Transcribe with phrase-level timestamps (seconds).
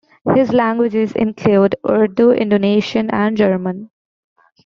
[0.33, 3.91] His languages include Urdu, Indonesian, and German.